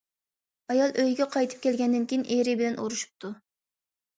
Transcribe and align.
ئايال 0.71 0.95
ئۆيىگە 1.03 1.27
قايتىپ 1.35 1.61
كەلگەندىن 1.67 2.07
كېيىن 2.15 2.27
ئېرى 2.37 2.59
بىلەن 2.63 2.81
ئۇرۇشۇپتۇ. 2.81 3.33